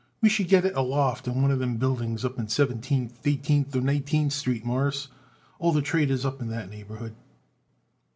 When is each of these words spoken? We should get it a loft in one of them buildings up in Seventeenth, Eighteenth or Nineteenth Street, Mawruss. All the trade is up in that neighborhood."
We 0.19 0.29
should 0.29 0.47
get 0.47 0.65
it 0.65 0.73
a 0.73 0.81
loft 0.81 1.27
in 1.27 1.39
one 1.43 1.51
of 1.51 1.59
them 1.59 1.77
buildings 1.77 2.25
up 2.25 2.39
in 2.39 2.47
Seventeenth, 2.47 3.19
Eighteenth 3.23 3.75
or 3.75 3.81
Nineteenth 3.81 4.33
Street, 4.33 4.65
Mawruss. 4.65 5.09
All 5.59 5.71
the 5.73 5.83
trade 5.83 6.09
is 6.09 6.25
up 6.25 6.41
in 6.41 6.47
that 6.47 6.71
neighborhood." 6.71 7.13